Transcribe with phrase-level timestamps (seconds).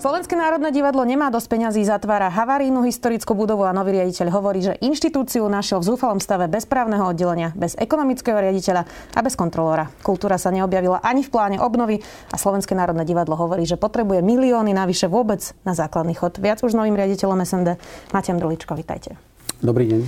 [0.00, 4.80] Slovenské národné divadlo nemá dosť peňazí, zatvára havarínu historickú budovu a nový riaditeľ hovorí, že
[4.80, 9.92] inštitúciu našiel v zúfalom stave bez právneho oddelenia, bez ekonomického riaditeľa a bez kontrolóra.
[10.00, 12.00] Kultúra sa neobjavila ani v pláne obnovy
[12.32, 16.40] a Slovenské národné divadlo hovorí, že potrebuje milióny navyše vôbec na základný chod.
[16.40, 17.76] Viac už novým riaditeľom SND.
[18.16, 19.20] Matiam Druličko, vitajte.
[19.60, 20.00] Dobrý deň.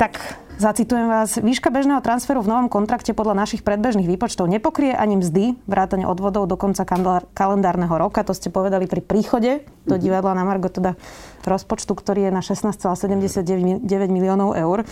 [0.00, 1.38] Tak Zacitujem vás.
[1.38, 6.50] Výška bežného transferu v novom kontrakte podľa našich predbežných výpočtov nepokrie ani mzdy, vrátane odvodov
[6.50, 6.82] do konca
[7.30, 8.26] kalendárneho roka.
[8.26, 10.02] To ste povedali pri príchode do mhm.
[10.02, 10.98] divadla na Margo, teda
[11.46, 14.82] rozpočtu, ktorý je na 16,79 miliónov eur.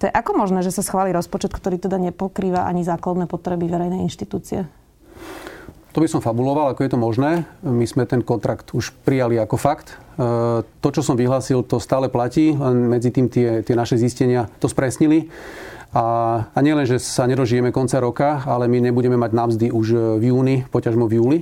[0.00, 4.00] To je ako možné, že sa schváli rozpočet, ktorý teda nepokrýva ani základné potreby verejnej
[4.00, 4.64] inštitúcie?
[5.96, 7.48] To by som fabuloval, ako je to možné.
[7.64, 9.96] My sme ten kontrakt už prijali ako fakt.
[9.96, 14.44] E, to, čo som vyhlásil, to stále platí, len medzi tým tie, tie naše zistenia
[14.60, 15.32] to spresnili.
[15.96, 16.04] A,
[16.52, 20.68] a nielen, že sa nedožijeme konca roka, ale my nebudeme mať námzdy už v júni,
[20.68, 21.38] poťažmo v júli.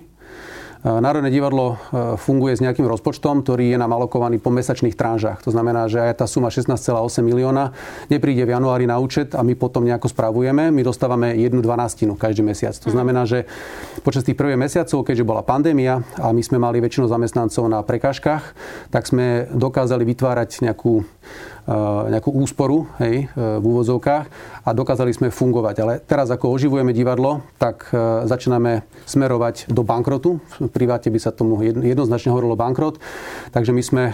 [0.85, 5.41] Národné divadlo e, funguje s nejakým rozpočtom, ktorý je nám alokovaný po mesačných tranžách.
[5.49, 7.73] To znamená, že aj tá suma 16,8 milióna
[8.13, 10.69] nepríde v januári na účet a my potom nejako spravujeme.
[10.69, 12.77] My dostávame jednu dvanastinu každý mesiac.
[12.85, 13.49] To znamená, že
[14.05, 18.53] počas tých prvých mesiacov, keďže bola pandémia a my sme mali väčšinu zamestnancov na prekážkach,
[18.93, 21.01] tak sme dokázali vytvárať nejakú
[22.13, 24.25] nejakú úsporu hej, eh, v úvodzovkách
[24.65, 25.75] a dokázali sme fungovať.
[25.81, 30.45] Ale teraz, ako oživujeme divadlo, tak eh, začíname smerovať do bankrotu.
[30.61, 33.01] V priváte by sa tomu jednoznačne hovorilo bankrot.
[33.53, 34.05] Takže my sme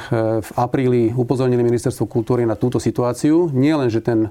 [0.41, 3.49] v apríli upozornili Ministerstvo kultúry na túto situáciu.
[3.55, 4.31] Nie len, že ten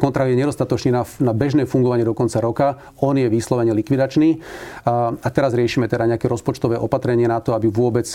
[0.00, 2.68] kontrakt je nedostatočný na, na bežné fungovanie do konca roka,
[3.04, 4.40] on je vyslovene likvidačný.
[4.88, 8.08] A, a teraz riešime teda nejaké rozpočtové opatrenie na to, aby vôbec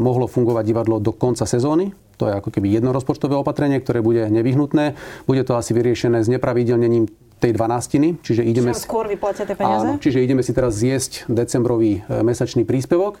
[0.00, 4.30] mohlo fungovať divadlo do konca sezóny to je ako keby jedno rozpočtové opatrenie, ktoré bude
[4.30, 4.94] nevyhnutné.
[5.26, 8.16] Bude to asi vyriešené s nepravidelnením tej dvanástiny.
[8.24, 8.72] Čiže ideme...
[8.72, 9.84] Čiže skôr vyplatia tie peniaze?
[9.84, 13.20] Áno, čiže ideme si teraz zjesť decembrový e, mesačný príspevok.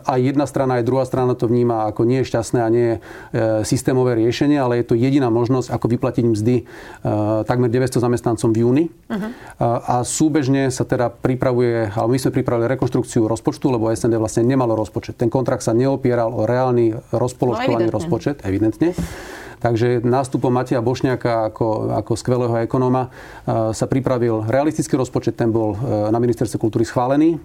[0.00, 2.96] a jedna strana, aj druhá strana to vníma ako nie je šťastné a nie je
[2.96, 3.00] e,
[3.68, 6.56] systémové riešenie, ale je to jediná možnosť, ako vyplatiť mzdy
[7.46, 8.84] takmer 900 zamestnancom v júni.
[9.06, 9.30] Uh-huh.
[9.60, 14.74] A súbežne sa teda pripravuje, ale my sme pripravili rekonštrukciu rozpočtu, lebo SND vlastne nemalo
[14.74, 15.20] rozpočet.
[15.20, 18.96] Ten kontrakt sa neopieral o reálny rozpoložkovaný no, rozpočet, evidentne.
[19.66, 25.74] Takže nástupom Matia Bošňáka ako, ako skvelého ekonóma e, sa pripravil realistický rozpočet, ten bol
[25.74, 27.34] e, na ministerstve kultúry schválený.
[27.34, 27.38] E,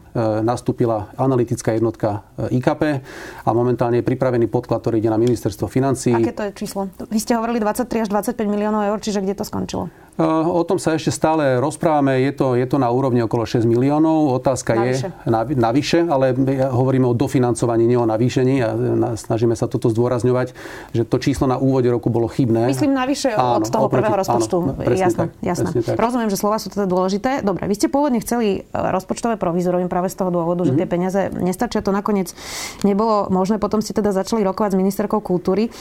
[0.46, 2.22] nastúpila analytická jednotka
[2.54, 3.02] IKP
[3.42, 6.14] a momentálne je pripravený podklad, ktorý ide na ministerstvo financí.
[6.14, 6.94] Aké to je číslo?
[7.10, 9.90] Vy ste hovorili 23 až 25 miliónov eur, čiže kde to skončilo?
[10.20, 12.20] O tom sa ešte stále rozprávame.
[12.20, 14.44] Je to, je to na úrovni okolo 6 miliónov.
[14.44, 15.08] Otázka navyše.
[15.08, 16.36] je na, navyše, ale
[16.68, 18.56] hovoríme o dofinancovaní, nie o navýšení.
[18.60, 18.70] A
[19.16, 20.52] snažíme sa toto zdôrazňovať,
[20.92, 22.68] že to číslo na úvode roku bolo chybné.
[22.68, 24.56] Myslím navyše áno, od toho oproti, prvého rozpočtu.
[24.60, 25.68] Áno, jasné, tak, jasné.
[25.80, 25.96] Tak.
[25.96, 27.40] Rozumiem, že slova sú teda dôležité.
[27.40, 30.76] Dobre, vy ste pôvodne chceli e, rozpočtové provizorium práve z toho dôvodu, mm-hmm.
[30.76, 30.94] že tie mhm.
[30.94, 31.80] peniaze nestačia.
[31.80, 32.36] To nakoniec
[32.84, 33.64] nebolo možné.
[33.64, 35.72] Potom ste teda začali rokovať s ministerkou kultúry.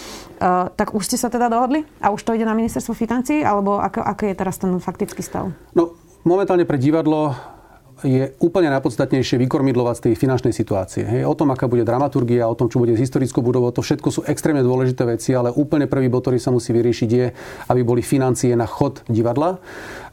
[0.40, 1.82] Uh, tak už ste sa teda dohodli?
[2.00, 3.42] A už to ide na ministerstvo financí?
[3.44, 5.54] Alebo ako, ako je teraz ten faktický stav?
[5.72, 7.32] No, momentálne pre divadlo
[8.00, 11.04] je úplne najpodstatnejšie vykormidlovať z tej finančnej situácie.
[11.04, 14.08] Hej, o tom, aká bude dramaturgia, o tom, čo bude s historickou budovou, to všetko
[14.08, 17.26] sú extrémne dôležité veci, ale úplne prvý bod, ktorý sa musí vyriešiť, je,
[17.68, 19.60] aby boli financie na chod divadla.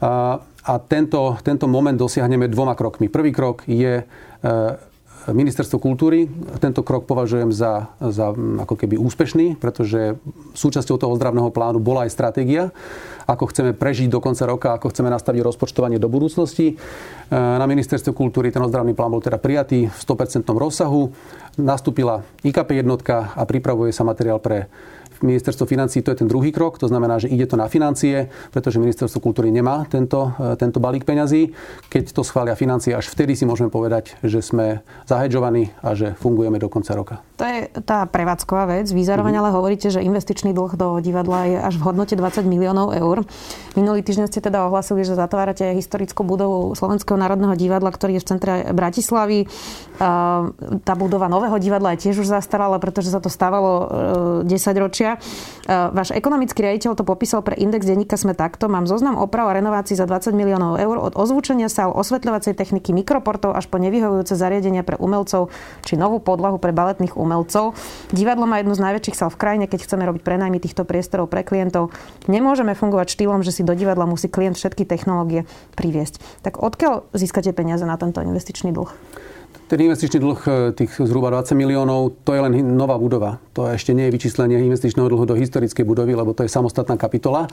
[0.04, 3.08] A, a tento, tento moment dosiahneme dvoma krokmi.
[3.08, 4.04] Prvý krok je e,
[5.28, 6.24] Ministerstvo kultúry.
[6.60, 10.16] Tento krok považujem za, za ako keby úspešný, pretože
[10.56, 12.72] súčasťou toho ozdravného plánu bola aj stratégia,
[13.28, 16.72] ako chceme prežiť do konca roka, ako chceme nastaviť rozpočtovanie do budúcnosti.
[16.72, 16.74] E,
[17.32, 21.12] na Ministerstve kultúry ten ozdravný plán bol teda prijatý v 100% rozsahu.
[21.60, 24.70] Nastúpila IKP jednotka a pripravuje sa materiál pre
[25.22, 28.78] ministerstvo financí to je ten druhý krok, to znamená, že ide to na financie, pretože
[28.78, 31.52] ministerstvo kultúry nemá tento, e, tento balík peňazí.
[31.90, 36.60] Keď to schvália financie, až vtedy si môžeme povedať, že sme zahedžovaní a že fungujeme
[36.60, 37.14] do konca roka.
[37.38, 38.90] To je tá prevádzková vec.
[38.90, 39.48] Vy zároveň mm-hmm.
[39.50, 43.22] ale hovoríte, že investičný dlh do divadla je až v hodnote 20 miliónov eur.
[43.78, 48.28] Minulý týždeň ste teda ohlasili, že zatvárate historickú budovu Slovenského národného divadla, ktorý je v
[48.28, 49.46] centre Bratislavy.
[50.82, 53.72] Tá budova nového divadla je tiež už zastarala, pretože sa to stávalo
[54.44, 55.20] 10 e, ročia ročia.
[55.68, 58.72] Váš ekonomický riaditeľ to popísal pre index denníka Sme takto.
[58.72, 63.52] Mám zoznam oprav a renovácií za 20 miliónov eur od ozvučenia sál, osvetľovacej techniky, mikroportov
[63.52, 65.52] až po nevyhovujúce zariadenia pre umelcov
[65.84, 67.76] či novú podlahu pre baletných umelcov.
[68.16, 71.44] Divadlo má jednu z najväčších sál v krajine, keď chceme robiť prenajmy týchto priestorov pre
[71.44, 71.92] klientov.
[72.32, 75.44] Nemôžeme fungovať štýlom, že si do divadla musí klient všetky technológie
[75.76, 76.40] priviesť.
[76.40, 78.88] Tak odkiaľ získate peniaze na tento investičný dlh?
[79.68, 80.40] Ten investičný dlh
[80.72, 83.36] tých zhruba 20 miliónov, to je len nová budova.
[83.52, 87.44] To ešte nie je vyčíslenie investičného dlhu do historickej budovy, lebo to je samostatná kapitola.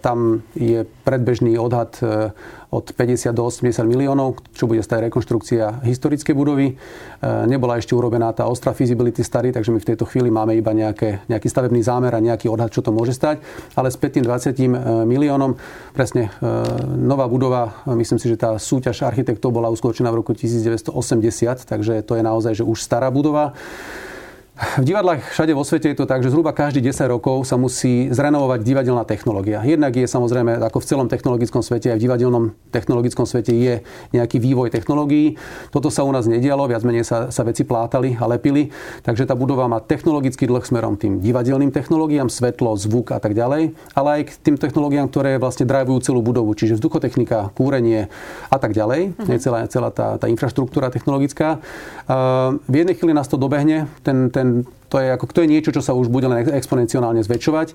[0.00, 2.32] Tam je predbežný odhad e,
[2.68, 6.66] od 50 do 80 miliónov, čo bude stať rekonštrukcia historickej budovy.
[6.72, 6.74] E,
[7.48, 11.24] nebola ešte urobená tá ostra feasibility study, takže my v tejto chvíli máme iba nejaké,
[11.28, 13.44] nejaký stavebný zámer a nejaký odhad, čo to môže stať.
[13.76, 14.68] Ale s 5 20 e,
[15.04, 15.56] miliónom,
[15.92, 16.32] presne
[16.96, 20.92] nová budova, myslím si, že tá súťaž architektov bola uskutočená v roku 1980,
[21.64, 23.52] takže to je naozaj že už stará budova.
[24.58, 28.10] V divadlách všade vo svete je to tak, že zhruba každý 10 rokov sa musí
[28.10, 29.62] zrenovovať divadelná technológia.
[29.62, 32.44] Jednak je samozrejme, ako v celom technologickom svete, aj v divadelnom
[32.74, 35.38] technologickom svete je nejaký vývoj technológií.
[35.70, 38.74] Toto sa u nás nedialo, viac menej sa, sa veci plátali a lepili.
[39.06, 43.78] Takže tá budova má technologický dlh smerom tým divadelným technológiám, svetlo, zvuk a tak ďalej,
[43.94, 48.10] ale aj k tým technológiám, ktoré vlastne drivujú celú budovu, čiže vzduchotechnika, kúrenie
[48.50, 49.14] a tak ďalej.
[49.14, 49.30] Uh-huh.
[49.30, 51.62] Je celá, celá tá, tá infraštruktúra technologická.
[52.10, 55.52] Uh, v jednej chvíli nás to dobehne, ten, ten and to je, ako, to je
[55.52, 57.68] niečo, čo sa už bude len exponenciálne zväčšovať.
[57.68, 57.74] E,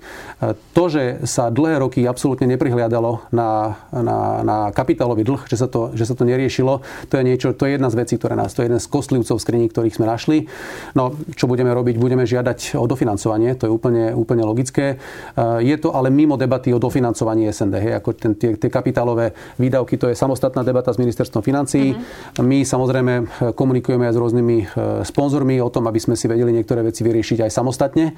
[0.74, 5.94] to, že sa dlhé roky absolútne neprihliadalo na, na, na kapitálový dlh, že sa, to,
[5.94, 8.66] že sa to neriešilo, to je niečo, to je jedna z vecí, ktoré nás, to
[8.66, 10.50] je jeden z kostlivcov skriní, ktorých sme našli.
[10.98, 11.94] No, čo budeme robiť?
[12.02, 14.98] Budeme žiadať o dofinancovanie, to je úplne, úplne logické.
[15.38, 19.30] E, je to ale mimo debaty o dofinancovaní SND, hej, ako ten, tie, tie kapitálové
[19.62, 21.94] výdavky, to je samostatná debata s ministerstvom financií.
[21.94, 22.42] Mm-hmm.
[22.42, 23.12] My samozrejme
[23.54, 24.66] komunikujeme aj s rôznymi e,
[25.06, 28.14] sponzormi o tom, aby sme si vedeli niektoré veci vyriešiť aj samostatne, e,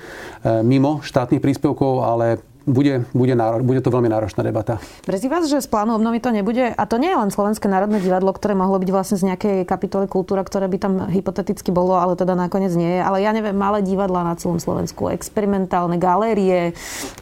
[0.63, 4.83] mimo štátnych príspevkov, ale bude, bude, náro, bude to veľmi náročná debata.
[5.07, 6.75] Mrzí vás, že z plánu obnovy to nebude?
[6.75, 10.11] A to nie je len Slovenské národné divadlo, ktoré mohlo byť vlastne z nejakej kapitoly
[10.11, 13.01] kultúra, ktoré by tam hypoteticky bolo, ale teda nakoniec nie je.
[13.07, 16.75] Ale ja neviem, malé divadla na celom Slovensku, experimentálne galérie,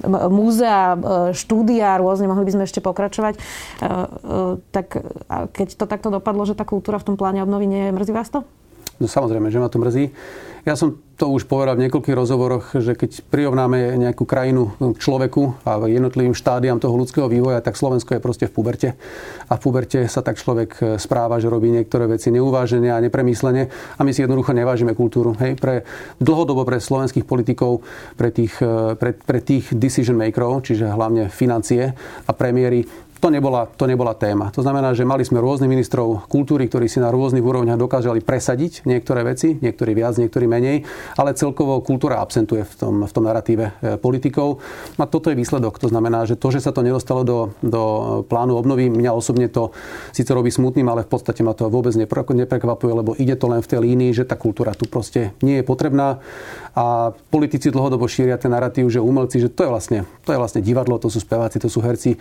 [0.09, 0.97] múzea,
[1.37, 3.37] štúdia, rôzne, mohli by sme ešte pokračovať.
[3.37, 3.41] E,
[3.85, 3.89] e,
[4.73, 4.97] tak
[5.29, 8.33] keď to takto dopadlo, že tá kultúra v tom pláne obnovy nie je, mrzí vás
[8.33, 8.49] to?
[9.03, 10.15] No samozrejme, že ma to mrzí.
[10.65, 15.61] Ja som to už povedal v niekoľkých rozhovoroch, že keď prirovnáme nejakú krajinu k človeku
[15.63, 18.89] a jednotlivým štádiam toho ľudského vývoja, tak Slovensko je proste v puberte.
[19.47, 23.69] A v puberte sa tak človek e, správa, že robí niektoré veci neuvážene a nepremyslene
[23.71, 25.37] a my si jednoducho nevážime kultúru.
[25.37, 25.85] Hej, pre,
[26.19, 27.85] dlhodobo pre slovenských politikov,
[28.17, 31.93] pre tých, e, pre, pre tých decision makerov, čiže hlavne financie
[32.25, 32.89] a premiéry,
[33.25, 34.53] to nebola, to nebola téma.
[34.53, 38.85] To znamená, že mali sme rôznych ministrov kultúry, ktorí si na rôznych úrovniach dokázali presadiť
[38.85, 40.85] niektoré veci, niektorí viac, niektorí menej,
[41.17, 44.61] ale celkovo kultúra absentuje v tom, v tom narratíve e, politikov.
[45.01, 45.81] A toto je výsledok.
[45.81, 47.83] To znamená, že to, že sa to nedostalo do, do
[48.29, 49.73] plánu obnovy, mňa osobne to
[50.13, 53.71] síce robí smutným, ale v podstate ma to vôbec neprekvapuje, lebo ide to len v
[53.73, 56.21] tej línii, že tá kultúra tu proste nie je potrebná
[56.75, 60.59] a politici dlhodobo šíria ten narratív, že umelci, že to je vlastne, to je vlastne
[60.59, 62.19] divadlo, to sú speváci, to sú herci.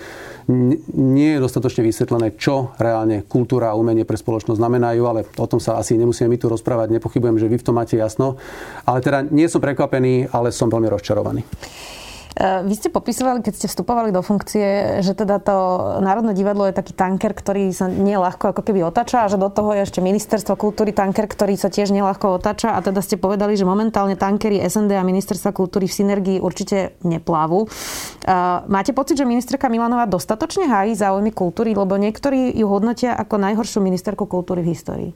[0.93, 5.57] Nie je dostatočne vysvetlené, čo reálne kultúra a umenie pre spoločnosť znamenajú, ale o tom
[5.57, 6.93] sa asi nemusíme my tu rozprávať.
[6.93, 8.37] Nepochybujem, že vy v tom máte jasno.
[8.85, 11.41] Ale teda nie som prekvapený, ale som veľmi rozčarovaný.
[12.33, 15.55] Eh, vy ste popisovali, keď ste vstupovali do funkcie, že teda to
[16.01, 19.77] Národné divadlo je taký tanker, ktorý sa nieľahko ako keby otača a že do toho
[19.77, 23.69] je ešte ministerstvo kultúry tanker, ktorý sa tiež nieľahko otača a teda ste povedali, že
[23.69, 27.69] momentálne tankery SND a ministerstva kultúry v synergii určite neplávu.
[27.69, 28.31] Eh,
[28.65, 33.77] máte pocit, že ministerka Milanová dostatočne hájí záujmy kultúry, lebo niektorí ju hodnotia ako najhoršiu
[33.77, 35.11] ministerku kultúry v histórii?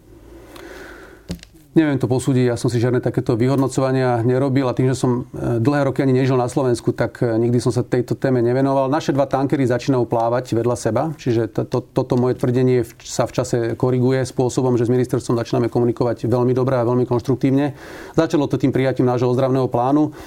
[1.78, 5.62] Neviem to posúdiť, ja som si žiadne takéto vyhodnocovania nerobil a tým, že som e,
[5.62, 8.90] dlhé roky ani nežil na Slovensku, tak e, nikdy som sa tejto téme nevenoval.
[8.90, 13.36] Naše dva tankery začínajú plávať vedľa seba, čiže to, to, toto moje tvrdenie sa v
[13.38, 17.78] čase koriguje spôsobom, že s ministerstvom začíname komunikovať veľmi dobre a veľmi konštruktívne.
[18.18, 20.18] Začalo to tým prijatím nášho ozdravného plánu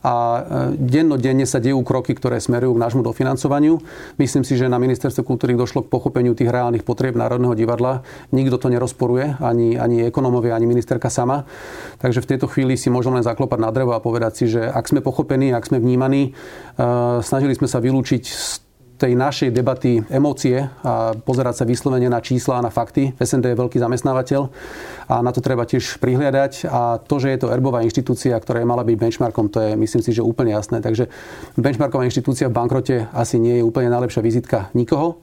[0.00, 0.40] a e,
[0.80, 3.84] dennodenne sa dejú kroky, ktoré smerujú k nášmu dofinancovaniu.
[4.16, 8.00] Myslím si, že na ministerstve kultúry došlo k pochopeniu tých reálnych potrieb Národného divadla.
[8.32, 11.44] Nikto to nerozporuje, ani, ani ekonomovia, ani ministerka sama.
[12.00, 14.88] Takže v tejto chvíli si môžeme len zaklopať na drevo a povedať si, že ak
[14.88, 16.80] sme pochopení, ak sme vnímaní, e,
[17.20, 18.24] snažili sme sa vylúčiť
[19.00, 23.16] tej našej debaty emócie a pozerať sa vyslovene na čísla a na fakty.
[23.16, 24.42] SND je veľký zamestnávateľ
[25.08, 26.68] a na to treba tiež prihliadať.
[26.68, 30.02] A to, že je to erbová inštitúcia, ktorá je mala byť benchmarkom, to je myslím
[30.04, 30.84] si, že úplne jasné.
[30.84, 31.08] Takže
[31.56, 35.16] benchmarková inštitúcia v bankrote asi nie je úplne najlepšia vizitka nikoho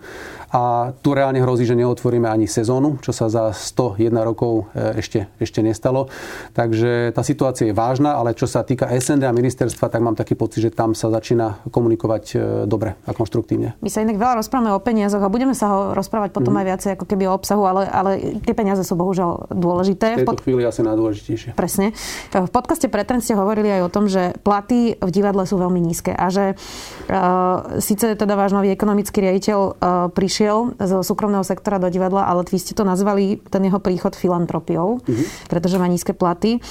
[0.48, 5.28] a tu reálne hrozí, že neotvoríme ani sezónu, čo sa za 101 rokov e, ešte,
[5.44, 6.08] ešte nestalo.
[6.56, 10.40] Takže tá situácia je vážna, ale čo sa týka SND a ministerstva, tak mám taký
[10.40, 13.76] pocit, že tam sa začína komunikovať e, dobre a konštruktívne.
[13.84, 16.60] My sa inak veľa rozprávame o peniazoch a budeme sa ho rozprávať potom mm.
[16.64, 20.16] aj viacej ako keby o obsahu, ale, ale tie peniaze sú bohužiaľ dôležité.
[20.16, 20.44] V tejto pod...
[20.48, 21.60] chvíli asi najdôležitejšie.
[21.60, 21.92] Presne.
[22.32, 26.16] V podcaste Pretren ste hovorili aj o tom, že platy v divadle sú veľmi nízke
[26.16, 31.82] a že uh, síce teda váš nový ekonomický riaditeľ uh, prišiel prišiel zo súkromného sektora
[31.82, 35.26] do divadla, ale vy ste to nazvali ten jeho príchod filantropiou, uh-huh.
[35.50, 36.62] pretože má nízke platy.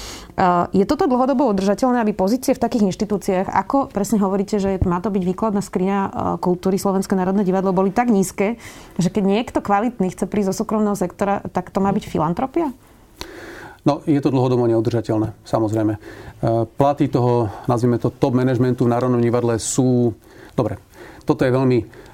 [0.71, 5.11] Je toto dlhodobo udržateľné, aby pozície v takých inštitúciách, ako presne hovoríte, že má to
[5.11, 5.99] byť výkladná skriňa
[6.39, 8.55] kultúry Slovenské národné divadlo, boli tak nízke,
[9.03, 12.71] že keď niekto kvalitný chce prísť zo súkromného sektora, tak to má byť filantropia?
[13.83, 15.95] No, je to dlhodobo neudržateľné, samozrejme.
[15.95, 16.01] E,
[16.71, 20.11] platy toho, nazvime to, top managementu v Národnom divadle sú...
[20.55, 20.79] Dobre,
[21.23, 22.06] toto je veľmi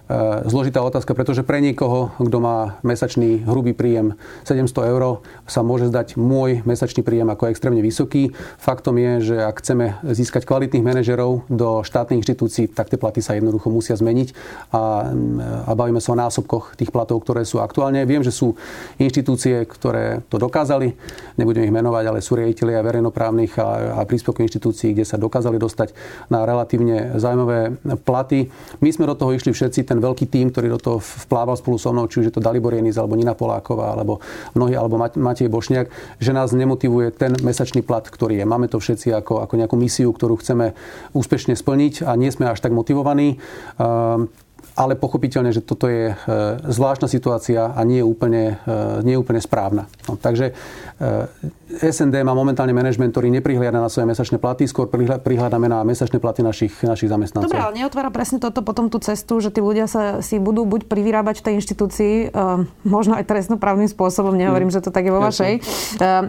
[0.51, 6.19] zložitá otázka, pretože pre niekoho, kto má mesačný hrubý príjem 700 eur, sa môže zdať
[6.19, 8.35] môj mesačný príjem ako extrémne vysoký.
[8.59, 13.39] Faktom je, že ak chceme získať kvalitných manažerov do štátnych inštitúcií, tak tie platy sa
[13.39, 14.35] jednoducho musia zmeniť
[14.75, 15.13] a,
[15.67, 18.05] a bavíme sa o násobkoch tých platov, ktoré sú aktuálne.
[18.05, 18.59] Viem, že sú
[18.99, 20.93] inštitúcie, ktoré to dokázali,
[21.39, 25.95] nebudem ich menovať, ale sú riaditeľia verejnoprávnych a, a príspevkových inštitúcií, kde sa dokázali dostať
[26.29, 28.51] na relatívne zaujímavé platy.
[28.83, 31.93] My sme do toho išli všetci, ten veľký tým, ktorý do toho vplával spolu so
[31.93, 34.25] mnou, či už je to Dalibor Jenis, alebo Nina Poláková, alebo
[34.57, 38.49] mnohí, alebo Matej Bošniak, že nás nemotivuje ten mesačný plat, ktorý je.
[38.49, 40.73] Máme to všetci ako, ako nejakú misiu, ktorú chceme
[41.13, 43.37] úspešne splniť a nie sme až tak motivovaní.
[44.73, 46.15] Ale pochopiteľne, že toto je e,
[46.65, 49.85] zvláštna situácia a nie je úplne, e, nie je úplne správna.
[50.09, 50.57] No, takže
[50.97, 54.89] e, SND má momentálne manažment, ktorý neprihliada na svoje mesačné platy, skôr
[55.21, 57.53] prihľadáme na mesačné platy našich, našich zamestnancov.
[57.53, 60.89] Dobre, ale neotvára presne toto potom tú cestu, že tí ľudia sa si budú buď
[60.89, 62.15] privyrábať v tej inštitúcii,
[62.85, 64.77] možno aj trestnoprávnym spôsobom, nehovorím, mm.
[64.77, 65.53] že to tak je vo vašej,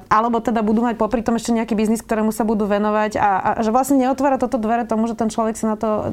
[0.07, 3.49] alebo teda budú mať popri tom ešte nejaký biznis, ktorému sa budú venovať a, a
[3.59, 6.07] že vlastne neotvára toto dvere tomu, že ten človek si na to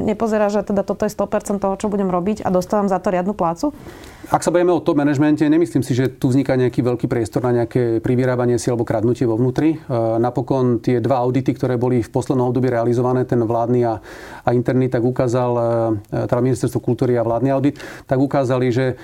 [0.00, 3.38] nepozerá, že teda toto je 100% toho, čo budem robiť a dostávam za to riadnu
[3.38, 3.70] plácu?
[4.32, 7.62] Ak sa bavíme o top manažmente, nemyslím si, že tu vzniká nejaký veľký priestor na
[7.62, 9.76] nejaké privyrábanie si alebo kradnutie vo vnútri.
[9.76, 14.00] E, napokon tie dva audity, ktoré boli v poslednom období realizované, ten vládny a,
[14.42, 15.50] a interný, tak ukázal,
[16.10, 17.76] e, teda ministerstvo kultúry a vládny audit,
[18.06, 18.96] tak ukázali, že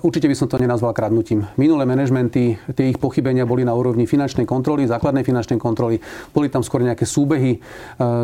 [0.00, 1.44] určite by som to nenazval kradnutím.
[1.60, 6.00] Minulé manažmenty, tie ich pochybenia boli na úrovni finančnej kontroly, základnej finančnej kontroly.
[6.32, 7.60] Boli tam skôr nejaké súbehy eh,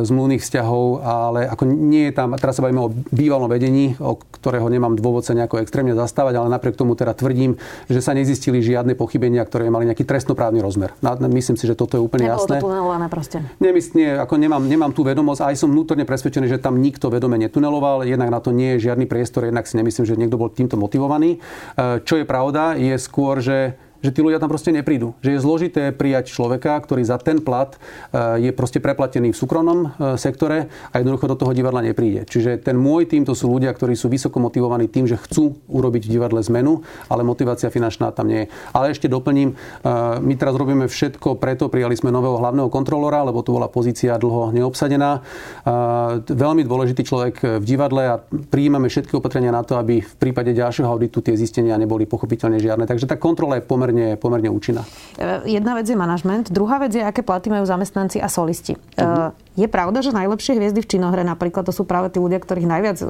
[0.04, 4.66] zmluvných vzťahov, ale ako nie je tam, teraz sa bavíme o bývalom vedení, o ktorého
[4.72, 8.96] nemám dôvod sa nejako extrémne zastávať, ale napriek tomu teda tvrdím, že sa nezistili žiadne
[8.96, 10.96] pochybenia, ktoré mali nejaký trestnoprávny rozmer.
[11.34, 12.58] Myslím si, že toto je úplne Nebolo jasné.
[12.60, 13.38] to tunelované proste.
[13.58, 17.36] Nemysl, nie, ako nemám, nemám tú vedomosť, aj som vnútorne presvedčený, že tam nikto vedome
[17.40, 20.78] netuneloval, jednak na to nie je žiadny priestor, jednak si nemyslím, že niekto bol týmto
[20.78, 21.33] motivovaný.
[21.38, 25.16] Eh, čo je pravda, je skôr, že že tí ľudia tam proste neprídu.
[25.24, 27.72] Že je zložité prijať človeka, ktorý za ten plat
[28.12, 32.28] e, je proste preplatený v súkromnom e, sektore a jednoducho do toho divadla nepríde.
[32.28, 36.04] Čiže ten môj tým to sú ľudia, ktorí sú vysoko motivovaní tým, že chcú urobiť
[36.04, 38.46] v divadle zmenu, ale motivácia finančná tam nie je.
[38.76, 43.40] Ale ešte doplním, e, my teraz robíme všetko preto, prijali sme nového hlavného kontrolora, lebo
[43.40, 45.24] tu bola pozícia dlho neobsadená.
[46.24, 50.90] Veľmi dôležitý človek v divadle a prijímame všetky opatrenia na to, aby v prípade ďalšieho
[50.90, 52.84] auditu tie zistenia neboli pochopiteľne žiadne.
[52.84, 54.82] Takže tá kontrola je pomerne pomerne, pomerne účinná.
[55.14, 58.74] E, jedna vec je manažment, druhá vec je, aké platy majú zamestnanci a solisti.
[58.98, 59.30] Uh-huh.
[59.54, 62.98] Je pravda, že najlepšie hviezdy v činohre napríklad to sú práve tí ľudia, ktorých najviac
[63.00, 63.08] uh,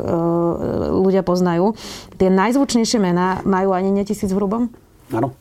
[1.00, 1.72] ľudia poznajú.
[2.20, 4.68] Tie najzvučnejšie mená majú ani nie tisíc v hrubom?
[5.08, 5.32] Áno.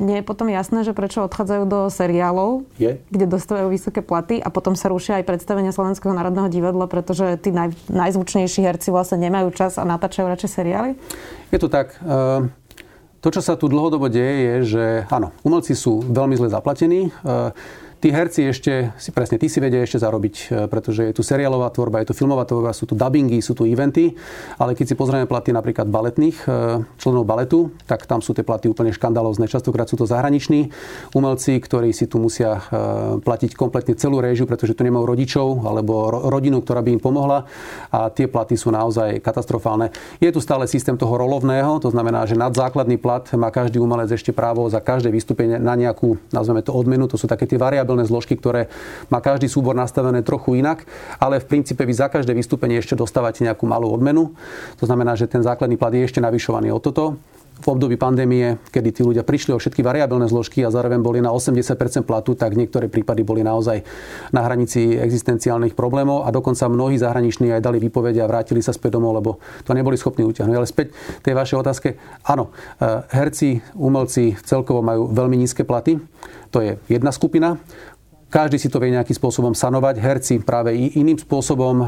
[0.00, 3.04] Nie je potom jasné, že prečo odchádzajú do seriálov, je.
[3.12, 7.52] kde dostávajú vysoké platy a potom sa rušia aj predstavenia Slovenského národného divadla, pretože tí
[7.52, 10.90] naj, najzvučnejší herci vlastne nemajú čas a natáčajú radšej seriály?
[11.52, 12.00] Je to tak.
[12.00, 12.48] Uh...
[13.20, 17.12] To, čo sa tu dlhodobo deje, je, že áno, umelci sú veľmi zle zaplatení.
[18.00, 21.68] Tí herci ešte, si presne, tí si vedia ešte zarobiť, e, pretože je tu seriálová
[21.68, 24.16] tvorba, je tu filmová tvorba, sú tu dubbingy, sú tu eventy,
[24.56, 28.72] ale keď si pozrieme platy napríklad baletných e, členov baletu, tak tam sú tie platy
[28.72, 29.44] úplne škandalózne.
[29.52, 30.72] Častokrát sú to zahraniční
[31.12, 32.60] umelci, ktorí si tu musia e,
[33.20, 37.44] platiť kompletne celú réžiu, pretože tu nemajú rodičov alebo rodinu, ktorá by im pomohla
[37.92, 39.92] a tie platy sú naozaj katastrofálne.
[40.24, 44.08] Je tu stále systém toho rolovného, to znamená, že nad základný plat má každý umelec
[44.08, 47.89] ešte právo za každé vystúpenie na nejakú, nazveme to odmenu, to sú také tie variabilné
[47.90, 48.70] variabilné zložky, ktoré
[49.10, 50.86] má každý súbor nastavené trochu inak,
[51.18, 54.30] ale v princípe vy za každé vystúpenie ešte dostávate nejakú malú odmenu.
[54.78, 57.18] To znamená, že ten základný plat je ešte navyšovaný o toto
[57.60, 61.28] v období pandémie, kedy tí ľudia prišli o všetky variabilné zložky a zároveň boli na
[61.28, 63.84] 80% platu, tak niektoré prípady boli naozaj
[64.32, 68.96] na hranici existenciálnych problémov a dokonca mnohí zahraniční aj dali výpovede a vrátili sa späť
[68.96, 69.30] domov, lebo
[69.68, 70.56] to neboli schopní utiahnuť.
[70.56, 71.88] Ale späť tej vašej otázke.
[72.24, 72.50] Áno,
[72.80, 76.00] eh, herci, umelci celkovo majú veľmi nízke platy.
[76.50, 77.60] To je jedna skupina.
[78.30, 79.98] Každý si to vie nejakým spôsobom sanovať.
[79.98, 81.82] Herci práve iným spôsobom,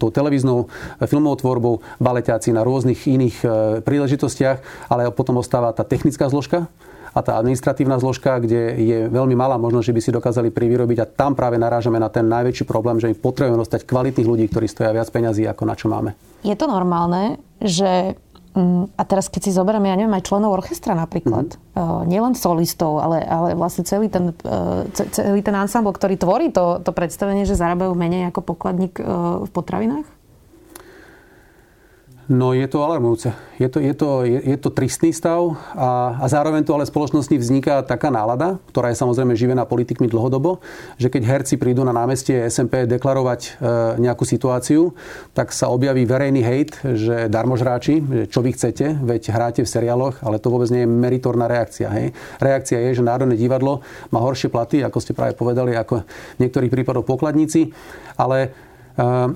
[0.00, 3.46] tou televíznou e, filmovou tvorbou, baleťáci na rôznych iných e,
[3.84, 6.72] príležitostiach, ale potom ostáva tá technická zložka
[7.12, 11.06] a tá administratívna zložka, kde je veľmi malá možnosť, že by si dokázali privyrobiť a
[11.06, 14.96] tam práve narážame na ten najväčší problém, že my potrebujeme dostať kvalitných ľudí, ktorí stoja
[14.96, 16.16] viac peňazí ako na čo máme.
[16.40, 18.16] Je to normálne, že
[18.96, 22.04] a teraz keď si zoberieme, ja neviem, aj členov orchestra napríklad, mm-hmm.
[22.04, 26.92] nielen solistov, ale, ale vlastne celý ten, e, celý ten ensemble, ktorý tvorí to, to
[26.92, 29.04] predstavenie, že zarábajú menej ako pokladník e,
[29.44, 30.04] v potravinách?
[32.30, 33.34] No je to alarmujúce.
[33.58, 37.34] Je to, je to, je, je to tristný stav a, a zároveň to ale spoločnosti
[37.34, 40.62] vzniká taká nálada, ktorá je samozrejme živená politikmi dlhodobo,
[41.02, 43.50] že keď herci prídu na námestie SMP deklarovať e,
[44.06, 44.94] nejakú situáciu,
[45.34, 50.22] tak sa objaví verejný hejt, že darmožráči, že čo vy chcete, veď hráte v seriáloch,
[50.22, 51.90] ale to vôbec nie je meritorná reakcia.
[51.90, 52.14] Hej.
[52.38, 53.82] Reakcia je, že Národné divadlo
[54.14, 57.74] má horšie platy, ako ste práve povedali, ako v niektorých prípadoch pokladníci,
[58.14, 58.70] ale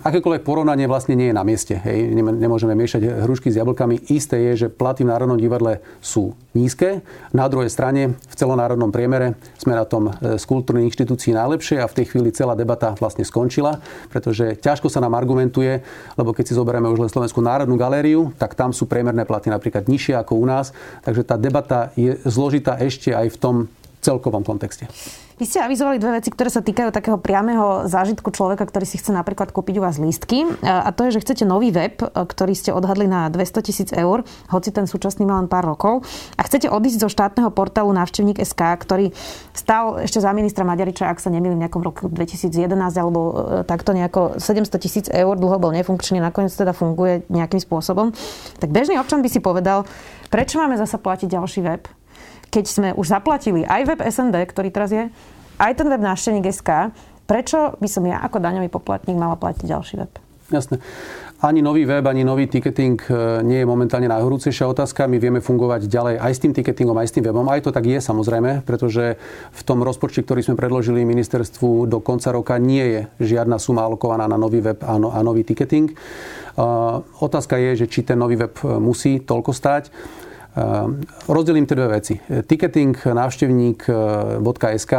[0.05, 1.81] akékoľvek porovnanie vlastne nie je na mieste.
[1.81, 2.13] Hej.
[2.17, 4.13] Nemôžeme miešať hrušky s jablkami.
[4.13, 7.01] Isté je, že platy v Národnom divadle sú nízke.
[7.33, 11.89] Na druhej strane v celonárodnom priemere sme na tom e, z kultúrnej inštitúcií najlepšie a
[11.89, 13.81] v tej chvíli celá debata vlastne skončila,
[14.13, 15.81] pretože ťažko sa nám argumentuje,
[16.21, 19.89] lebo keď si zoberieme už len Slovenskú národnú galériu, tak tam sú priemerné platy napríklad
[19.89, 20.77] nižšie ako u nás.
[21.05, 23.57] Takže tá debata je zložitá ešte aj v tom
[24.07, 24.87] celkovom kontexte.
[25.37, 29.13] Vy ste avizovali dve veci, ktoré sa týkajú takého priameho zážitku človeka, ktorý si chce
[29.13, 30.49] napríklad kúpiť u vás lístky.
[30.65, 34.73] A to je, že chcete nový web, ktorý ste odhadli na 200 tisíc eur, hoci
[34.73, 36.09] ten súčasný má len pár rokov.
[36.41, 39.13] A chcete odísť zo štátneho portálu Návštevník SK, ktorý
[39.53, 43.33] stal ešte za ministra Maďariča, ak sa nemýlim, v nejakom roku 2011 alebo e,
[43.69, 48.17] takto nejako 700 tisíc eur, dlho bol nefunkčný, nakoniec teda funguje nejakým spôsobom.
[48.57, 49.85] Tak bežný občan by si povedal,
[50.33, 51.85] prečo máme zasa platiť ďalší web?
[52.57, 55.13] Keď sme už zaplatili aj web SND, ktorý teraz je,
[55.61, 56.89] aj ten web návštevník SK,
[57.29, 60.13] prečo by som ja ako daňový poplatník mala platiť ďalší web?
[60.49, 60.81] Jasné.
[61.37, 65.05] Ani nový web, ani nový ticketing e, nie je momentálne najhorúcejšia otázka.
[65.05, 67.45] My vieme fungovať ďalej aj s tým ticketingom, aj s tým webom.
[67.53, 69.21] Aj to tak je samozrejme, pretože
[69.53, 74.25] v tom rozpočte, ktorý sme predložili ministerstvu do konca roka, nie je žiadna suma alokovaná
[74.25, 75.93] na nový web a, no, a nový ticketing.
[76.57, 79.93] Uh, otázka je, že či ten nový web musí toľko stáť.
[80.57, 82.17] Ehm, rozdelím tie dve veci.
[82.17, 84.93] Ticketing návštevník.sk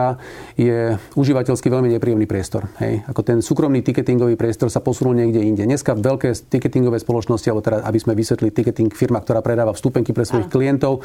[0.53, 2.69] je užívateľsky veľmi nepríjemný priestor.
[2.77, 3.01] Hej.
[3.09, 5.65] Ako ten súkromný ticketingový priestor sa posunul niekde inde.
[5.65, 10.29] Dneska veľké ticketingové spoločnosti, alebo teda, aby sme vysvetli ticketing firma, ktorá predáva vstupenky pre
[10.29, 11.01] svojich klientov,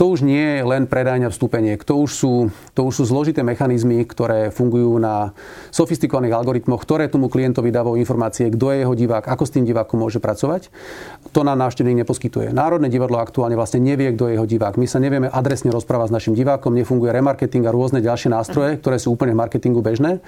[0.00, 1.84] to už nie je len predajňa vstupeniek.
[1.84, 2.32] To už sú,
[2.72, 5.36] to už sú zložité mechanizmy, ktoré fungujú na
[5.68, 10.00] sofistikovaných algoritmoch, ktoré tomu klientovi dávajú informácie, kto je jeho divák, ako s tým divákom
[10.00, 10.72] môže pracovať.
[11.36, 12.56] To nám návštevník neposkytuje.
[12.56, 14.78] Národné divadlo aktuálne vlastne nevie, kto je jeho divák.
[14.78, 18.96] My sa nevieme adresne rozprávať s našim divákom, nefunguje remarketing a rôzne ďalšie nástroje, ktoré
[18.96, 20.22] sú úplne v marketingu bežné.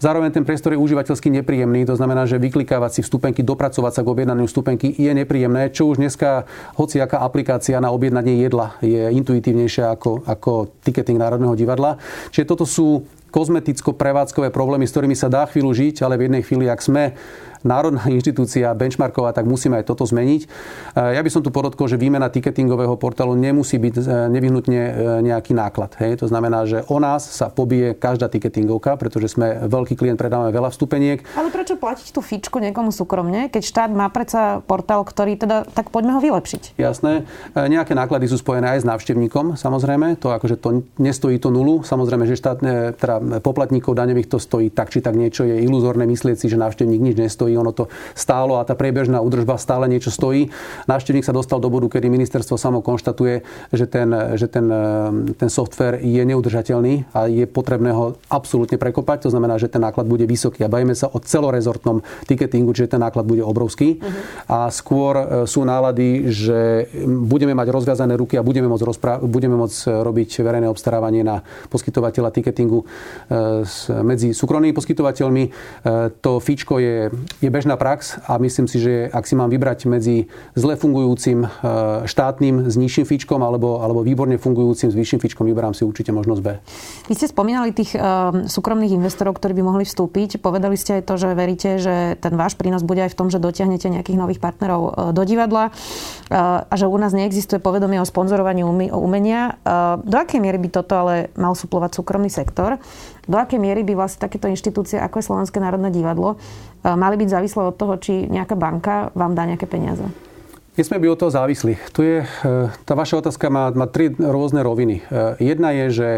[0.00, 4.08] Zároveň ten priestor je užívateľsky nepríjemný, to znamená, že vyklikávať si vstupenky, dopracovať sa k
[4.08, 6.48] objednaniu vstupenky je nepríjemné, čo už dneska
[6.80, 12.00] hociaká aplikácia na objednanie jedla je intuitívnejšia ako, ako ticketing Národného divadla.
[12.32, 16.66] Čiže toto sú kozmeticko-prevádzkové problémy, s ktorými sa dá chvíľu žiť, ale v jednej chvíli,
[16.66, 17.14] ak sme
[17.62, 20.42] národná inštitúcia benchmarková, tak musíme aj toto zmeniť.
[20.44, 20.48] E,
[21.16, 24.92] ja by som tu podotkol, že výmena ticketingového portálu nemusí byť e, nevyhnutne e,
[25.24, 25.96] nejaký náklad.
[26.00, 26.24] Hej?
[26.24, 30.72] To znamená, že o nás sa pobije každá ticketingovka, pretože sme veľký klient, predávame veľa
[30.72, 31.22] vstupeniek.
[31.36, 35.88] Ale prečo platiť tú fičku niekomu súkromne, keď štát má predsa portál, ktorý teda, tak
[35.92, 36.76] poďme ho vylepšiť.
[36.76, 37.24] Jasné.
[37.54, 40.18] Nejaké náklady sú spojené aj s návštevníkom, samozrejme.
[40.20, 41.82] To akože to nestojí to nulu.
[41.82, 42.58] Samozrejme, že štát,
[42.96, 45.46] teda poplatníkov daňových to stojí tak či tak niečo.
[45.46, 49.18] Je iluzórne myslieť si, že návštevník nič nestojí stojí, ono to stálo a tá priebežná
[49.18, 50.54] údržba stále niečo stojí.
[50.86, 53.42] Návštevník sa dostal do bodu, kedy ministerstvo samo konštatuje,
[53.74, 59.26] že ten, že ten, eh, ten software je neudržateľný a je potrebné ho absolútne prekopať.
[59.26, 60.62] To znamená, že ten náklad bude vysoký.
[60.62, 63.98] A bavíme sa o celorezortnom ticketingu, čiže ten náklad bude obrovský.
[63.98, 64.12] Uh-huh.
[64.46, 69.58] A skôr eh, sú nálady, že budeme mať rozviazané ruky a budeme môcť, rozpra- budeme
[69.58, 72.82] môcť eh, robiť verejné obstarávanie na poskytovateľa ticketingu
[74.04, 75.44] medzi súkromnými poskytovateľmi.
[76.20, 77.08] To fíčko je
[77.40, 81.48] je bežná prax a myslím si, že ak si mám vybrať medzi zle fungujúcim e,
[82.04, 86.40] štátnym s nižším fíčkom alebo, alebo výborne fungujúcim s vyšším fíčkom, vyberám si určite možnosť
[86.44, 86.48] B.
[87.08, 90.38] Vy ste spomínali tých uh, súkromných investorov, ktorí by mohli vstúpiť.
[90.38, 93.40] Povedali ste aj to, že veríte, že ten váš prínos bude aj v tom, že
[93.40, 95.72] dotiahnete nejakých nových partnerov uh, do divadla
[96.30, 98.62] a že u nás neexistuje povedomie o sponzorovaní
[98.94, 99.58] umenia.
[99.98, 102.78] Do akej miery by toto ale mal suplovať súkromný sektor?
[103.26, 107.28] Do akej miery by vlastne takéto inštitúcie, ako je Slovenské národné divadlo, E, mali byť
[107.28, 110.04] závislé od toho, či nejaká banka vám dá nejaké peniaze?
[110.78, 111.74] Nesme byť od toho závislí.
[111.92, 112.26] Tu je, e,
[112.86, 115.02] tá vaša otázka má, má tri rôzne roviny.
[115.02, 116.08] E, jedna je, že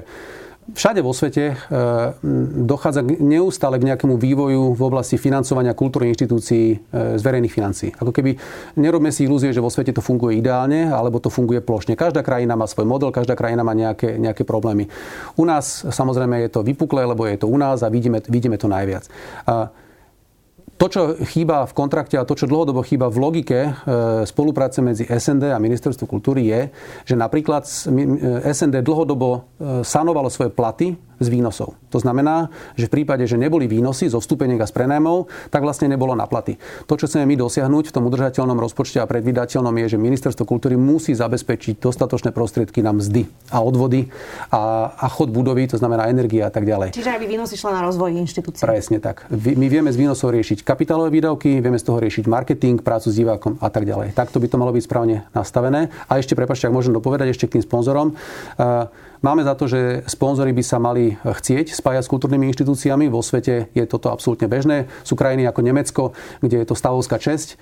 [0.63, 1.59] všade vo svete
[2.55, 6.67] dochádza neustále k nejakému vývoju v oblasti financovania kultúrnych inštitúcií
[7.19, 7.91] z verejných financií.
[7.99, 8.39] Ako keby
[8.79, 11.99] nerobme si ilúzie, že vo svete to funguje ideálne, alebo to funguje plošne.
[11.99, 14.87] Každá krajina má svoj model, každá krajina má nejaké, nejaké problémy.
[15.35, 18.71] U nás samozrejme je to vypuklé, lebo je to u nás a vidíme, vidíme to
[18.71, 19.11] najviac.
[19.51, 19.75] A
[20.83, 23.71] to, čo chýba v kontrakte a to, čo dlhodobo chýba v logike e,
[24.27, 26.75] spolupráce medzi SND a Ministerstvo kultúry je,
[27.07, 27.63] že napríklad
[28.51, 29.47] SND dlhodobo
[29.87, 31.79] sanovalo svoje platy z výnosov.
[31.95, 35.89] To znamená, že v prípade, že neboli výnosy zo vstupeniek a z prenájmov, tak vlastne
[35.89, 36.59] nebolo na platy.
[36.91, 40.75] To, čo chceme my dosiahnuť v tom udržateľnom rozpočte a predvydateľnom je, že ministerstvo kultúry
[40.75, 44.11] musí zabezpečiť dostatočné prostriedky na mzdy a odvody
[44.51, 46.93] a, a chod budovy, to znamená energia a tak ďalej.
[46.93, 48.67] Čiže aby výnosy šla na rozvoj inštitúcií.
[48.67, 49.25] Presne tak.
[49.31, 53.63] My vieme z výnosov riešiť kapitálové výdavky, vieme z toho riešiť marketing, prácu s divákom
[53.63, 54.17] a tak ďalej.
[54.17, 55.93] Takto by to malo byť správne nastavené.
[56.11, 58.19] A ešte, prepačte, ak môžem dopovedať ešte k tým sponzorom.
[59.23, 63.07] Máme za to, že sponzory by sa mali chcieť spájať s kultúrnymi inštitúciami.
[63.07, 64.91] Vo svete je toto absolútne bežné.
[65.07, 66.03] Sú krajiny ako Nemecko,
[66.43, 67.55] kde je to stavovská česť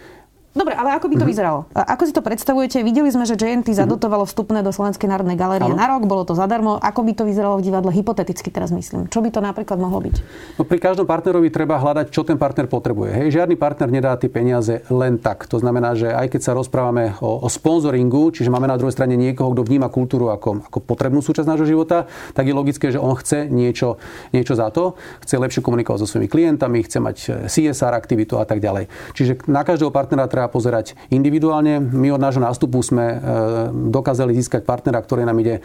[0.50, 1.30] Dobre, ale ako by to mm-hmm.
[1.30, 1.58] vyzeralo?
[1.70, 2.82] Ako si to predstavujete?
[2.82, 3.86] Videli sme, že JNT mm-hmm.
[3.86, 6.74] zadotovalo vstupné do Slovenskej národnej galérie na rok, bolo to zadarmo.
[6.82, 7.94] Ako by to vyzeralo v divadle?
[7.94, 9.06] Hypoteticky teraz myslím.
[9.06, 10.16] Čo by to napríklad mohlo byť?
[10.58, 13.14] No, pri každom partnerovi treba hľadať, čo ten partner potrebuje.
[13.14, 15.46] Hej, žiadny partner nedá tie peniaze len tak.
[15.46, 19.14] To znamená, že aj keď sa rozprávame o, o sponzoringu, čiže máme na druhej strane
[19.14, 23.14] niekoho, kto vníma kultúru ako, ako potrebnú súčasť nášho života, tak je logické, že on
[23.14, 24.02] chce niečo,
[24.34, 28.58] niečo za to, chce lepšie komunikovať so svojimi klientami, chce mať CSR aktivitu a tak
[28.58, 28.90] ďalej.
[29.14, 31.82] Čiže na každého partnera treba pozerať individuálne.
[31.82, 33.16] My od nášho nástupu sme e,
[33.92, 35.62] dokázali získať partnera, ktorý nám ide e,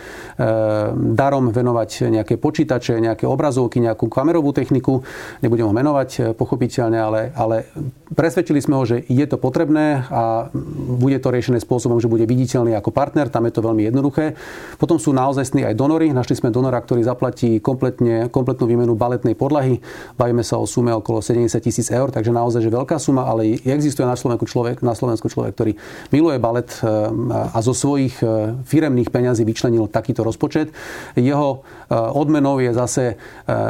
[1.15, 5.05] darom venovať nejaké počítače, nejaké obrazovky, nejakú kamerovú techniku.
[5.45, 7.69] Nebudem ho menovať, e, pochopiteľne, ale, ale
[8.11, 10.49] presvedčili sme ho, že je to potrebné a
[10.97, 13.29] bude to riešené spôsobom, že bude viditeľný ako partner.
[13.29, 14.33] Tam je to veľmi jednoduché.
[14.81, 16.09] Potom sú naozaj aj donory.
[16.09, 19.77] Našli sme donora, ktorý zaplatí kompletne, kompletnú výmenu baletnej podlahy.
[20.17, 24.07] Bavíme sa o sume okolo 70 tisíc eur, takže naozaj že veľká suma, ale existuje
[24.07, 25.71] na Slovensku človek, na Slovensku človek, ktorý
[26.09, 26.87] miluje balet e,
[27.29, 30.73] a zo svojich e, firemných peňazí vyčlenil takýto rozpočet.
[31.13, 33.03] Jeho e, odmenou je zase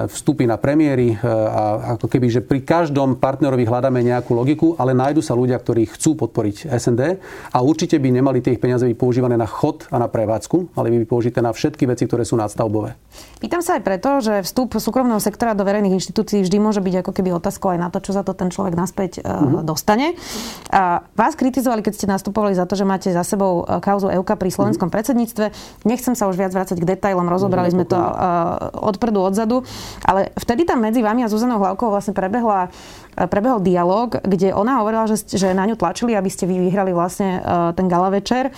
[0.06, 5.20] vstupy na premiéry a ako keby, že pri každom partnerovi hľadáme nejakú logiku, ale nájdu
[5.20, 7.20] sa ľudia, ktorí chcú podporiť SND
[7.52, 10.98] a určite by nemali tie peniaze byť používané na chod a na prevádzku, mali by
[11.04, 12.96] byť použité na všetky veci, ktoré sú nadstavbové.
[13.40, 17.12] Pýtam sa aj preto, že vstup súkromného sektora do verejných inštitúcií vždy môže byť ako
[17.12, 19.64] keby otázkou aj na to, čo za to ten človek naspäť uh-huh.
[19.66, 20.16] dostane.
[20.72, 20.85] A
[21.16, 24.50] vás kritizovali, keď ste nastupovali za to, že máte za sebou e, kauzu EUKA pri
[24.52, 24.96] slovenskom mm-hmm.
[24.96, 25.46] predsedníctve.
[25.88, 29.66] Nechcem sa už viac vrácať k detailom, rozobrali sme to uh, odpredu, odzadu,
[30.06, 32.70] ale vtedy tam medzi vami a Zuzanou Hlavkou vlastne prebehla
[33.16, 36.92] e, prebehol dialog, kde ona hovorila, že, že na ňu tlačili, aby ste vy vyhrali
[36.94, 37.42] vlastne
[37.74, 38.54] ten gala večer.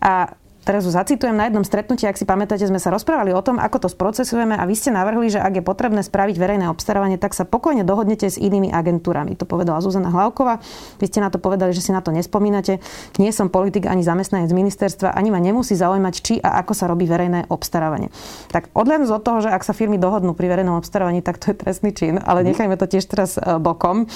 [0.00, 0.30] A
[0.66, 3.86] Teraz ho zacitujem, na jednom stretnutí, ak si pamätáte, sme sa rozprávali o tom, ako
[3.86, 7.46] to sprocesujeme a vy ste navrhli, že ak je potrebné spraviť verejné obstarávanie, tak sa
[7.46, 9.38] pokojne dohodnete s inými agentúrami.
[9.38, 10.58] To povedala Zuzana Hlavková.
[10.98, 12.82] Vy ste na to povedali, že si na to nespomínate.
[13.22, 17.06] Nie som politik ani zamestnanec ministerstva, ani ma nemusí zaujímať, či a ako sa robí
[17.06, 18.10] verejné obstarávanie.
[18.50, 21.62] Tak odhľadnúť od toho, že ak sa firmy dohodnú pri verejnom obstarávaní, tak to je
[21.62, 22.46] trestný čin, ale mhm.
[22.50, 24.10] nechajme to tiež teraz e, bokom.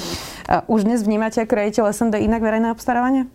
[0.50, 3.30] E, už dnes vnímate ako riaditeľ SND inak verejné obstarávanie?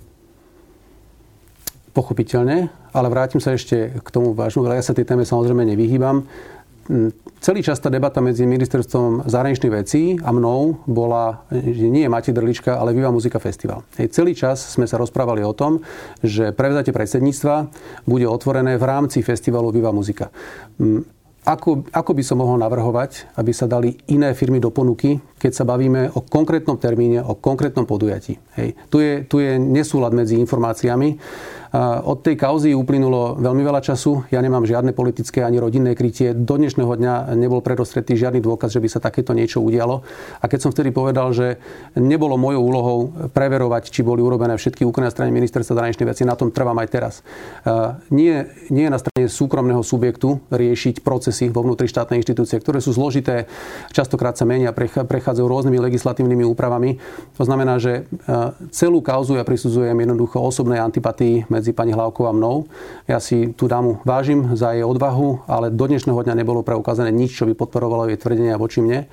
[1.96, 6.28] Pochopiteľne, ale vrátim sa ešte k tomu vážnu, ale ja sa tej téme samozrejme nevyhýbam.
[6.86, 7.10] Mm,
[7.42, 12.30] celý čas tá debata medzi ministerstvom zahraničných vecí a mnou bola, že nie je Mati
[12.30, 13.82] Drlička, ale Viva Muzika Festival.
[13.98, 15.82] Hej, celý čas sme sa rozprávali o tom,
[16.22, 17.72] že prevzatie predsedníctva
[18.06, 20.30] bude otvorené v rámci festivalu Viva Muzika.
[20.78, 25.52] Mm, ako, ako by som mohol navrhovať, aby sa dali iné firmy do ponuky, keď
[25.54, 28.34] sa bavíme o konkrétnom termíne, o konkrétnom podujatí.
[28.58, 28.74] Hej.
[28.90, 31.22] Tu, je, tu je nesúlad medzi informáciami.
[32.06, 34.24] Od tej kauzy uplynulo veľmi veľa času.
[34.32, 36.32] Ja nemám žiadne politické ani rodinné krytie.
[36.32, 40.00] Do dnešného dňa nebol predostretý žiadny dôkaz, že by sa takéto niečo udialo.
[40.40, 41.60] A keď som vtedy povedal, že
[42.00, 43.00] nebolo mojou úlohou
[43.36, 46.88] preverovať, či boli urobené všetky úkony na strane ministerstva zahraničných vecí, na tom trvám aj
[46.88, 47.14] teraz.
[48.08, 52.96] Nie, nie je na strane súkromného subjektu riešiť procesy vo vnútri štátnej inštitúcie, ktoré sú
[52.96, 53.52] zložité,
[53.92, 57.04] častokrát sa menia, prechádzajú rôznymi legislatívnymi úpravami.
[57.36, 58.08] To znamená, že
[58.72, 62.70] celú kauzu ja prisudzujem jednoducho osobnej antipatii medzi medzi pani Hlavkou a mnou.
[63.10, 67.34] Ja si tú dámu vážim za jej odvahu, ale do dnešného dňa nebolo preukázané nič,
[67.34, 69.10] čo by podporovalo jej tvrdenia voči mne.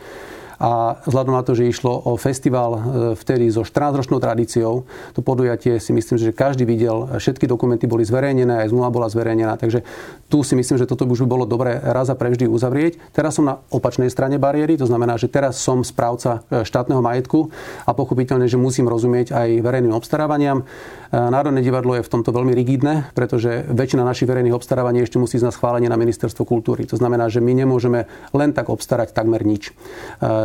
[0.63, 2.81] A vzhľadom na to, že išlo o festival e,
[3.19, 8.63] vtedy so 14-ročnou tradíciou, to podujatie si myslím, že každý videl, všetky dokumenty boli zverejnené,
[8.63, 9.83] aj zmluva bola zverejnená, takže
[10.31, 13.03] tu si myslím, že toto by už bolo dobré raz a prevždy uzavrieť.
[13.11, 17.51] Teraz som na opačnej strane bariéry, to znamená, že teraz som správca e, štátneho majetku
[17.83, 20.63] a pochopiteľne, že musím rozumieť aj verejným obstarávaniam.
[20.63, 20.65] E,
[21.11, 25.51] Národné divadlo je v tomto veľmi rigidné, pretože väčšina našich verejných obstarávaní ešte musí ísť
[25.51, 26.87] na schválenie na ministerstvo kultúry.
[26.87, 29.75] To znamená, že my nemôžeme len tak obstarať takmer nič.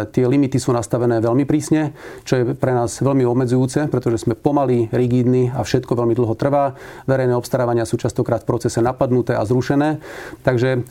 [0.09, 1.93] Tie limity sú nastavené veľmi prísne,
[2.23, 6.75] čo je pre nás veľmi obmedzujúce, pretože sme pomalí, rigidní a všetko veľmi dlho trvá.
[7.05, 9.99] Verejné obstarávania sú častokrát v procese napadnuté a zrušené.
[10.41, 10.83] Takže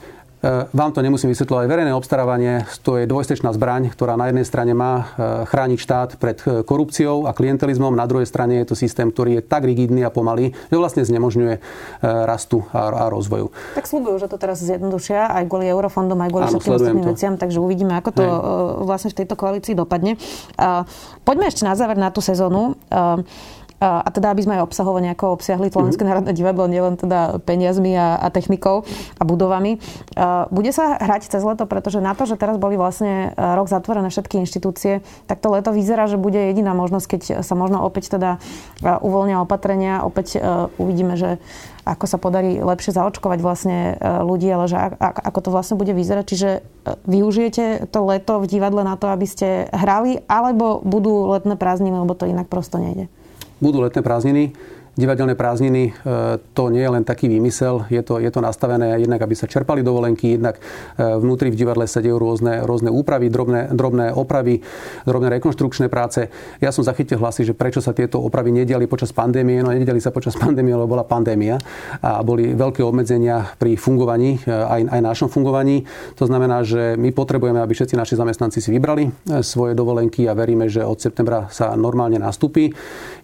[0.71, 1.65] vám to nemusím vysvetľovať.
[1.67, 5.05] Verejné obstarávanie to je dvojstečná zbraň, ktorá na jednej strane má e,
[5.49, 9.43] chrániť štát pred e, korupciou a klientelizmom, na druhej strane je to systém, ktorý je
[9.43, 11.59] tak rigidný a pomalý, že vlastne znemožňuje
[12.03, 13.51] rastu a, rozvoju.
[13.75, 17.59] Tak slúbujú, že to teraz zjednodušia aj kvôli eurofondom, aj kvôli všetkým ostatným veciam, takže
[17.59, 18.33] uvidíme, ako to Hej.
[18.87, 20.19] vlastne v tejto koalícii dopadne.
[21.27, 22.79] Poďme ešte na záver na tú sezónu.
[23.77, 26.09] A teda, aby sme aj obsahovo nejako obsiahli Slovenské mm-hmm.
[26.09, 28.89] národné divadlo, nielen teda peniazmi a, a technikou
[29.21, 29.77] a budovami.
[30.49, 34.09] Bude sa hrať cez leto, pretože na to, že teraz boli vlastne e, rok zatvorené
[34.09, 38.41] všetky inštitúcie, tak to leto vyzerá, že bude jediná možnosť, keď sa možno opäť teda
[38.81, 41.37] e, uvoľnia opatrenia, opäť e, uvidíme, že
[41.87, 46.25] ako sa podarí lepšie zaočkovať vlastne ľudí, ale že ako to vlastne bude vyzerať.
[46.27, 46.51] Čiže
[47.07, 52.19] využijete to leto v divadle na to, aby ste hrali, alebo budú letné prázdniny, lebo
[52.19, 53.07] to inak prosto nejde?
[53.61, 54.53] Budú letné prázdniny
[54.97, 59.21] divadelné prázdniny, e, to nie je len taký výmysel, je to, je to nastavené jednak,
[59.21, 63.77] aby sa čerpali dovolenky, jednak e, vnútri v divadle sa dejú rôzne, rôzne úpravy, drobné,
[63.77, 64.65] drobné opravy,
[65.05, 66.33] drobné rekonštrukčné práce.
[66.65, 69.61] Ja som zachytil hlasy, že prečo sa tieto opravy nediali počas pandémie.
[69.61, 71.61] No nediali sa počas pandémie, lebo bola pandémia
[72.01, 75.85] a boli veľké obmedzenia pri fungovaní, e, aj, aj našom fungovaní.
[76.17, 79.13] To znamená, že my potrebujeme, aby všetci naši zamestnanci si vybrali
[79.45, 82.73] svoje dovolenky a veríme, že od septembra sa normálne nastúpi.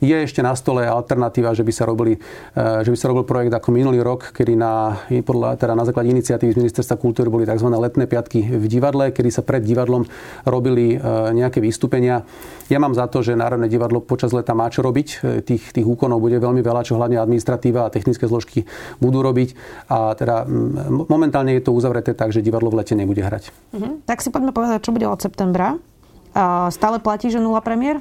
[0.05, 3.23] Je ešte na stole alternatíva, že že by sa, robili, eh, že by sa robil
[3.23, 7.47] projekt ako minulý rok, kedy na, podľa, teda na základe iniciatívy z Ministerstva kultúry boli
[7.47, 7.71] tzv.
[7.71, 10.03] letné piatky v divadle, kedy sa pred divadlom
[10.43, 12.27] robili eh, nejaké vystúpenia.
[12.67, 15.09] Ja mám za to, že Národné divadlo počas leta má čo robiť.
[15.23, 18.67] Eh, tých, tých úkonov bude veľmi veľa, čo hlavne administratíva a technické zložky
[18.99, 19.55] budú robiť.
[19.87, 23.55] A teda mm, momentálne je to uzavreté tak, že divadlo v lete nebude hrať.
[23.71, 24.03] Uh-huh.
[24.03, 25.79] Tak si poďme povedať, čo bude od septembra.
[26.73, 28.01] Stále platí, že nula premiér?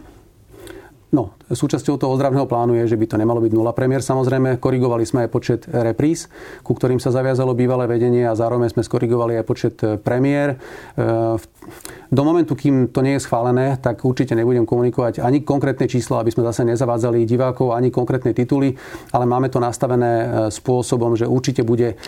[1.11, 3.99] No, súčasťou toho ozdravného plánu je, že by to nemalo byť nula premiér.
[3.99, 6.31] Samozrejme, korigovali sme aj počet repríz,
[6.63, 10.55] ku ktorým sa zaviazalo bývalé vedenie a zároveň sme skorigovali aj počet e, premiér.
[10.55, 11.37] E,
[12.07, 16.31] do momentu, kým to nie je schválené, tak určite nebudem komunikovať ani konkrétne čísla, aby
[16.31, 18.71] sme zase nezavádzali divákov, ani konkrétne tituly,
[19.11, 21.99] ale máme to nastavené e, spôsobom, že určite bude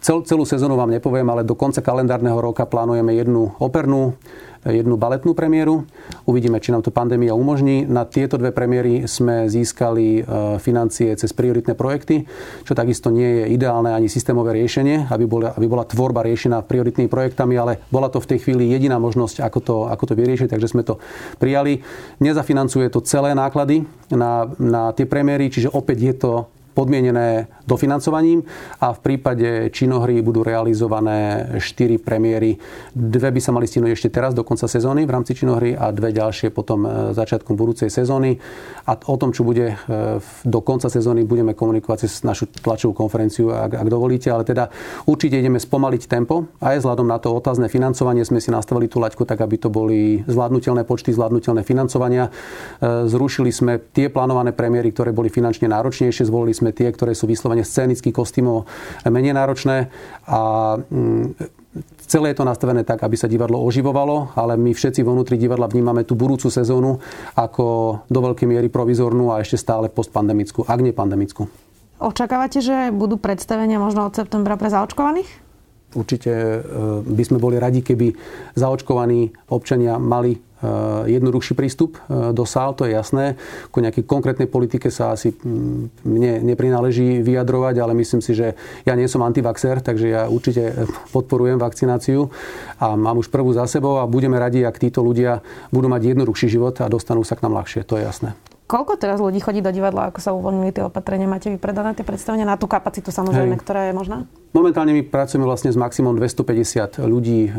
[0.00, 4.16] cel, celú sezónu vám nepoviem, ale do konca kalendárneho roka plánujeme jednu opernú
[4.64, 5.88] jednu baletnú premiéru.
[6.28, 7.88] Uvidíme, či nám to pandémia umožní.
[7.88, 10.22] Na tieto dve premiéry sme získali e,
[10.60, 12.28] financie cez prioritné projekty,
[12.68, 17.08] čo takisto nie je ideálne ani systémové riešenie, aby bola, aby bola tvorba riešená prioritnými
[17.08, 20.68] projektami, ale bola to v tej chvíli jediná možnosť, ako to, ako to vyriešiť, takže
[20.68, 21.00] sme to
[21.40, 21.80] prijali.
[22.20, 26.32] Nezafinancuje to celé náklady na, na tie premiéry, čiže opäť je to
[26.80, 28.40] podmienené dofinancovaním
[28.80, 32.56] a v prípade činohry budú realizované 4 premiéry.
[32.96, 36.16] Dve by sa mali stihnúť ešte teraz do konca sezóny v rámci činohry a dve
[36.16, 38.40] ďalšie potom e, začiatkom budúcej sezóny.
[38.88, 43.52] A o tom, čo bude e, do konca sezóny, budeme komunikovať cez našu tlačovú konferenciu,
[43.52, 44.32] ak, ak dovolíte.
[44.32, 44.72] Ale teda
[45.04, 46.48] určite ideme spomaliť tempo.
[46.64, 50.24] Aj vzhľadom na to otázne financovanie sme si nastavili tú laťku tak, aby to boli
[50.24, 52.32] zvládnutelné počty, zvládnutelné financovania.
[52.32, 57.28] E, zrušili sme tie plánované premiéry, ktoré boli finančne náročnejšie, zvolili sme tie, ktoré sú
[57.30, 58.66] vyslovene scénických kostýmov
[59.06, 59.90] menej náročné
[60.26, 60.40] a
[60.78, 61.58] mm,
[62.10, 65.70] Celé je to nastavené tak, aby sa divadlo oživovalo, ale my všetci vo vnútri divadla
[65.70, 66.98] vnímame tú budúcu sezónu
[67.38, 67.64] ako
[68.10, 71.46] do veľkej miery provizornú a ešte stále postpandemickú, ak nie pandemickú.
[72.02, 75.30] Očakávate, že budú predstavenia možno od septembra pre zaočkovaných?
[75.94, 76.58] Určite e,
[77.06, 78.18] by sme boli radi, keby
[78.58, 80.49] zaočkovaní občania mali Eh,
[81.08, 83.40] jednoduchší prístup eh, do sál, to je jasné.
[83.72, 88.94] Ku nejakej konkrétnej politike sa asi mm, mne neprináleží vyjadrovať, ale myslím si, že ja
[88.96, 90.74] nie som antivaxer, takže ja určite eh,
[91.12, 92.28] podporujem vakcináciu
[92.76, 95.40] a mám už prvú za sebou a budeme radi, ak títo ľudia
[95.72, 98.36] budú mať jednoduchší život a dostanú sa k nám ľahšie, to je jasné.
[98.70, 101.26] Koľko teraz ľudí chodí do divadla, ako sa uvoľnili tie opatrenia?
[101.26, 103.62] Máte vypredané tie predstavenia na tú kapacitu samozrejme, Hej.
[103.66, 104.30] ktorá je možná?
[104.50, 107.50] Momentálne my pracujeme vlastne s maximum 250 ľudí e,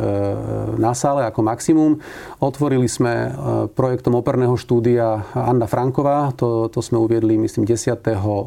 [0.75, 2.04] na sále ako maximum.
[2.43, 3.30] Otvorili sme e,
[3.71, 7.95] projektom operného štúdia Anna Franková, to, to sme uviedli myslím 10.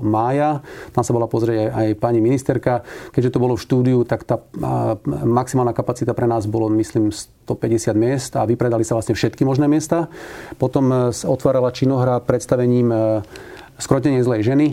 [0.05, 0.61] mája.
[0.93, 2.85] Tam sa bola pozrieť aj pani ministerka.
[3.17, 4.37] Keďže to bolo v štúdiu, tak tá
[5.25, 10.13] maximálna kapacita pre nás bolo myslím 150 miest a vypredali sa vlastne všetky možné miesta.
[10.61, 12.93] Potom e, otvárala činohra predstavením
[13.75, 14.67] Skrotenie zlej ženy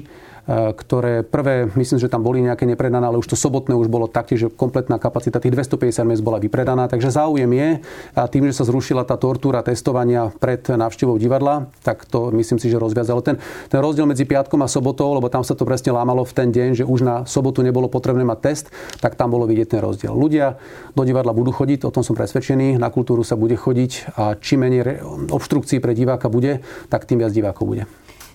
[0.50, 4.48] ktoré prvé, myslím, že tam boli nejaké nepredané, ale už to sobotné už bolo taktiež,
[4.48, 6.90] že kompletná kapacita tých 250 miest bola vypredaná.
[6.90, 7.70] Takže záujem je
[8.18, 12.74] a tým, že sa zrušila tá tortúra testovania pred návštevou divadla, tak to myslím si,
[12.74, 13.22] že rozviazalo.
[13.22, 13.38] Ten,
[13.70, 16.70] ten rozdiel medzi piatkom a sobotou, lebo tam sa to presne lámalo v ten deň,
[16.82, 18.66] že už na sobotu nebolo potrebné mať test,
[19.00, 20.14] tak tam bolo vidieť ten rozdiel.
[20.14, 20.58] Ľudia
[20.98, 24.66] do divadla budú chodiť, o tom som presvedčený, na kultúru sa bude chodiť a čím
[24.66, 27.84] menej obštrukcií pre diváka bude, tak tým viac divákov bude.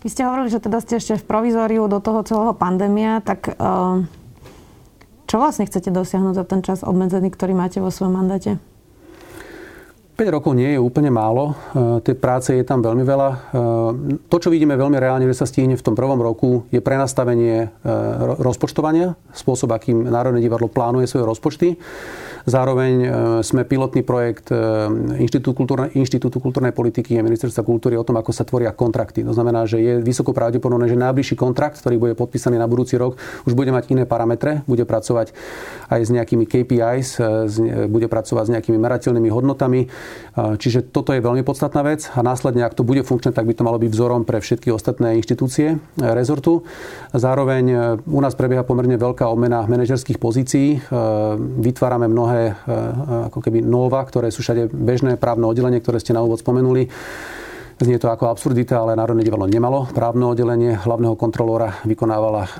[0.04, 4.04] Vy ste hovorili, že teda ste ešte v provizóriu do toho celého pandémia, tak uh,
[5.26, 8.62] čo vlastne chcete dosiahnuť za ten čas obmedzený, ktorý máte vo svojom mandáte?
[10.16, 11.52] 5 rokov nie je úplne málo.
[11.52, 13.28] E, tej práce je tam veľmi veľa.
[13.28, 13.36] E,
[14.32, 17.68] to, čo vidíme veľmi reálne, že sa stihne v tom prvom roku, je prenastavenie
[18.40, 21.68] rozpočtovania, spôsob, akým Národné divadlo plánuje svoje rozpočty.
[22.46, 23.08] Zároveň e,
[23.42, 24.56] sme pilotný projekt e,
[25.18, 29.26] Inštitútu, kultúrne, Inštitútu kultúrnej politiky a ministerstva kultúry o tom, ako sa tvoria kontrakty.
[29.26, 33.18] To znamená, že je vysoko pravdepodobné, že najbližší kontrakt, ktorý bude podpísaný na budúci rok,
[33.50, 35.34] už bude mať iné parametre, bude pracovať
[35.90, 39.90] aj s nejakými KPIs, e, bude pracovať s nejakými merateľnými hodnotami.
[40.36, 43.66] Čiže toto je veľmi podstatná vec a následne, ak to bude funkčné, tak by to
[43.66, 46.62] malo byť vzorom pre všetky ostatné inštitúcie rezortu.
[47.10, 50.78] Zároveň u nás prebieha pomerne veľká obmena manažerských pozícií.
[51.58, 56.12] Vytvárame mnohé mnohé eh, ako keby nova, ktoré sú všade bežné právne oddelenie, ktoré ste
[56.12, 56.92] na úvod spomenuli.
[57.76, 60.80] Znie to ako absurdita, ale Národné divadlo nemalo právne oddelenie.
[60.80, 62.50] Hlavného kontrolóra vykonávala e,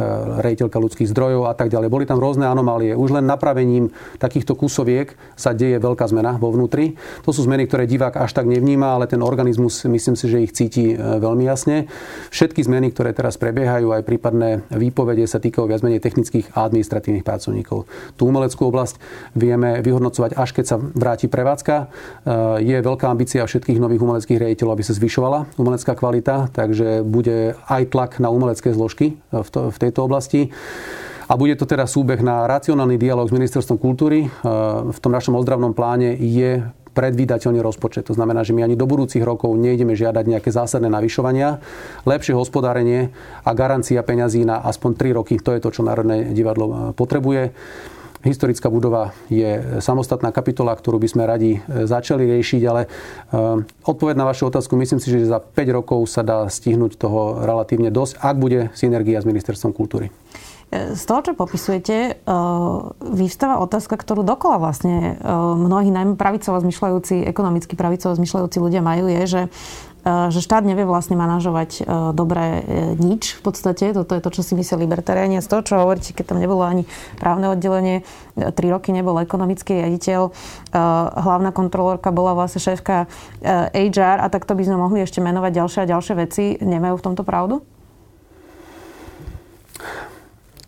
[0.45, 1.89] rejiteľka ľudských zdrojov a tak ďalej.
[1.89, 2.93] Boli tam rôzne anomálie.
[2.93, 7.01] Už len napravením takýchto kusoviek sa deje veľká zmena vo vnútri.
[7.25, 10.53] To sú zmeny, ktoré divák až tak nevníma, ale ten organizmus, myslím si, že ich
[10.53, 11.89] cíti e, veľmi jasne.
[12.29, 17.25] Všetky zmeny, ktoré teraz prebiehajú, aj prípadné výpovede sa týkajú viac menej technických a administratívnych
[17.25, 17.89] pracovníkov.
[18.21, 19.01] Tú umeleckú oblasť
[19.33, 21.75] vieme vyhodnocovať, až keď sa vráti prevádzka.
[21.81, 21.87] E,
[22.69, 27.95] je veľká ambícia všetkých nových umeleckých rejiteľov, aby sa zvyšovala umelecká kvalita, takže bude aj
[27.95, 30.51] tlak na umelecké zložky v, to, v tejto oblasti.
[31.31, 34.27] A bude to teda súbeh na racionálny dialog s Ministerstvom kultúry.
[34.27, 34.29] E,
[34.91, 38.07] v tom našom ozdravnom pláne je predvídateľný rozpočet.
[38.11, 41.63] To znamená, že my ani do budúcich rokov nejdeme žiadať nejaké zásadné navyšovania.
[42.07, 43.11] Lepšie hospodárenie
[43.43, 47.55] a garancia peňazí na aspoň 3 roky, to je to, čo Národné divadlo e, potrebuje.
[48.27, 52.89] Historická budova je samostatná kapitola, ktorú by sme radi e, začali riešiť, ale e,
[53.87, 57.95] odpoveď na vašu otázku, myslím si, že za 5 rokov sa dá stihnúť toho relatívne
[57.95, 60.11] dosť, ak bude synergia s Ministerstvom kultúry.
[60.75, 62.27] E, z toho, čo popisujete,
[62.99, 65.23] vyvstáva otázka, ktorú dokola vlastne
[65.63, 69.43] mnohí najmä pravicovo zmyšľajúci, ekonomicky pravicovo zmyšľajúci ľudia majú, je, že
[70.07, 71.83] že štát nevie vlastne manažovať e,
[72.15, 72.61] dobre e,
[72.95, 73.91] nič v podstate.
[73.91, 75.43] Toto je to, čo si myslí libertariáni.
[75.43, 76.87] Z toho, čo hovoríte, keď tam nebolo ani
[77.19, 78.07] právne oddelenie,
[78.55, 80.31] tri roky nebol ekonomický riaditeľ,
[81.17, 83.09] hlavná kontrolórka bola vlastne šéfka
[83.73, 86.45] HR a takto by sme mohli ešte menovať ďalšie a ďalšie veci.
[86.61, 87.65] Nemajú v tomto pravdu?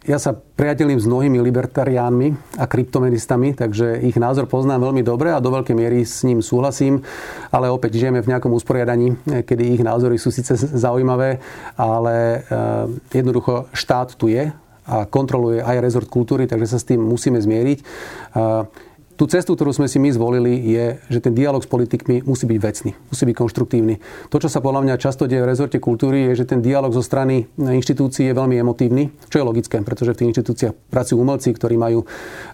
[0.09, 5.37] Ja sa priatelím s mnohými libertariánmi a kryptomenistami, takže ich názor poznám veľmi dobre a
[5.37, 7.05] do veľkej miery s ním súhlasím,
[7.53, 11.45] ale opäť žijeme v nejakom usporiadaní, kedy ich názory sú síce zaujímavé,
[11.77, 14.49] ale eh, jednoducho štát tu je
[14.89, 17.79] a kontroluje aj rezort kultúry, takže sa s tým musíme zmieriť.
[19.19, 22.47] Eh, tú cestu, ktorú sme si my zvolili, je, že ten dialog s politikmi musí
[22.47, 23.99] byť vecný, musí byť konštruktívny.
[24.31, 27.03] To, čo sa podľa mňa často deje v rezorte kultúry, je, že ten dialog zo
[27.03, 31.75] strany inštitúcií je veľmi emotívny, čo je logické, pretože v tých inštitúciách pracujú umelci, ktorí
[31.75, 32.07] majú e,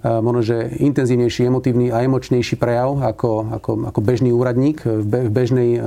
[0.08, 5.80] možno, že intenzívnejší, emotívny a emočnejší prejav ako, ako, ako bežný úradník v bežnej e,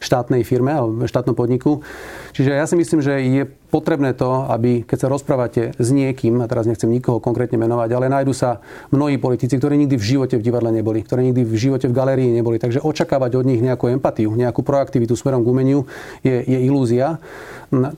[0.00, 1.84] štátnej firme alebo štátnom podniku.
[2.32, 6.46] Čiže ja si myslím, že je potrebné to, aby keď sa rozprávate s niekým, a
[6.46, 8.60] teraz nechcem nikoho konkrétne menovať, ale nájdu sa
[8.92, 12.28] mnohí politici, ktorí nikdy v živote v divadle neboli, ktorí nikdy v živote v galérii
[12.28, 12.60] neboli.
[12.60, 15.88] Takže očakávať od nich nejakú empatiu, nejakú proaktivitu smerom k umeniu
[16.20, 17.16] je, je ilúzia.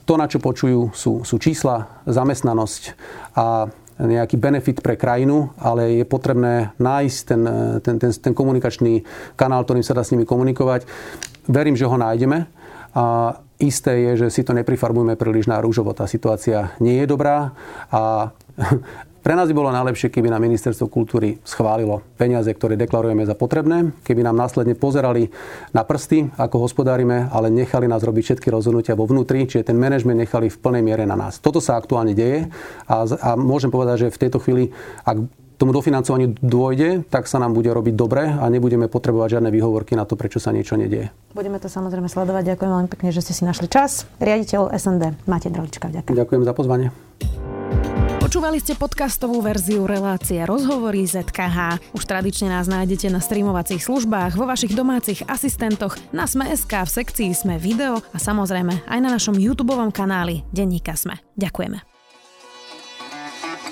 [0.06, 2.94] To, na čo počujú, sú, sú čísla, zamestnanosť
[3.34, 7.42] a nejaký benefit pre krajinu, ale je potrebné nájsť ten,
[7.78, 9.06] ten, ten, ten komunikačný
[9.38, 10.86] kanál, ktorým sa dá s nimi komunikovať.
[11.46, 12.46] Verím, že ho nájdeme.
[12.94, 13.34] A
[13.64, 15.96] Isté je, že si to neprifarbujeme príliš na rúžovo.
[15.96, 17.56] Tá situácia nie je dobrá
[17.88, 18.28] a
[19.24, 23.96] Pre nás by bolo najlepšie, keby na ministerstvo kultúry schválilo peniaze, ktoré deklarujeme za potrebné,
[24.04, 25.32] keby nám následne pozerali
[25.72, 30.20] na prsty, ako hospodárime, ale nechali nás robiť všetky rozhodnutia vo vnútri, čiže ten manažment
[30.20, 31.40] nechali v plnej miere na nás.
[31.40, 32.52] Toto sa aktuálne deje
[32.84, 34.76] a, a môžem povedať, že v tejto chvíli,
[35.08, 35.16] ak
[35.56, 40.04] tomu dofinancovaniu dôjde, tak sa nám bude robiť dobre a nebudeme potrebovať žiadne výhovorky na
[40.04, 41.14] to, prečo sa niečo nedieje.
[41.34, 42.54] Budeme to samozrejme sledovať.
[42.54, 44.06] Ďakujem veľmi pekne, že ste si našli čas.
[44.18, 45.90] Riaditeľ SND Máte Drolička.
[45.90, 46.14] Ďakujem.
[46.14, 46.88] Ďakujem za pozvanie.
[48.24, 51.92] Počúvali ste podcastovú verziu relácie Rozhovory ZKH.
[51.94, 57.30] Už tradične nás nájdete na streamovacích službách, vo vašich domácich asistentoch, na Sme.sk, v sekcii
[57.30, 61.22] Sme video a samozrejme aj na našom YouTube kanáli Denníka Sme.
[61.38, 61.93] Ďakujeme.